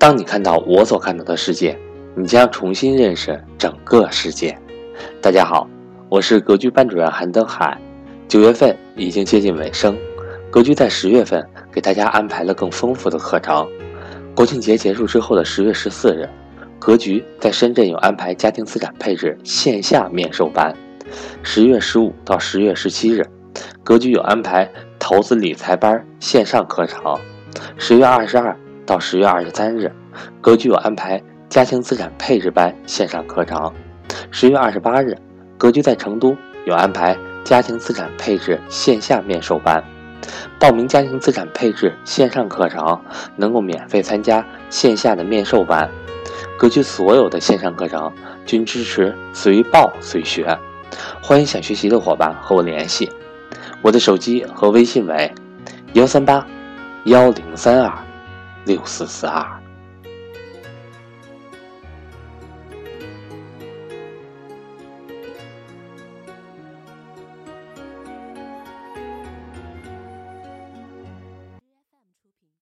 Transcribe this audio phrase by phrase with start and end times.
[0.00, 1.78] 当你看到我所看到的世界，
[2.16, 4.58] 你将重新认识整个世界。
[5.20, 5.68] 大家好，
[6.08, 7.78] 我是格局班主任韩登海。
[8.26, 9.94] 九月份已经接近尾声，
[10.50, 13.68] 格局在十月份给大家安排了更丰富的课程。
[14.34, 16.26] 国庆节结束之后的十月十四日，
[16.78, 20.72] 格局在深圳有安排家庭资产配置线下面授班；
[21.42, 23.22] 十月十五到十月十七日，
[23.84, 24.66] 格局有安排
[24.98, 27.20] 投资理财班线上课程；
[27.76, 28.56] 十月二十二。
[28.90, 29.88] 到十月二十三日，
[30.40, 33.72] 格局有安排家庭资产配置班线上课程。
[34.32, 35.16] 十月二十八日，
[35.56, 36.36] 格局在成都
[36.66, 39.80] 有安排家庭资产配置线下面授班。
[40.58, 43.00] 报名家庭资产配置线上课程，
[43.36, 45.88] 能够免费参加线下的面授班。
[46.58, 48.12] 格局所有的线上课程
[48.44, 50.58] 均支持随报随学，
[51.22, 53.08] 欢迎想学习的伙伴和我联系。
[53.82, 55.32] 我的手机和微信为
[55.92, 56.44] 幺三八
[57.04, 58.09] 幺零三二。
[58.64, 59.59] 六四四二。